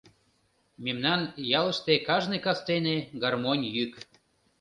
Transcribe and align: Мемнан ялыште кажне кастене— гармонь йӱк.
Мемнан 0.83 1.21
ялыште 1.59 1.93
кажне 2.07 2.37
кастене— 2.45 2.97
гармонь 3.21 3.63
йӱк. 3.75 3.93